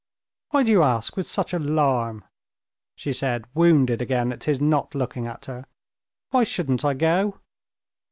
[0.49, 2.23] "Why do you ask with such alarm?"
[2.95, 5.67] she said, wounded again at his not looking at her.
[6.31, 7.39] "Why shouldn't I go?"